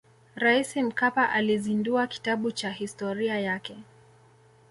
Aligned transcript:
raisi 0.35 0.83
mkapa 0.83 1.29
alizindua 1.29 2.07
kitabu 2.07 2.51
cha 2.51 2.71
historia 2.71 3.39
yake 3.39 3.77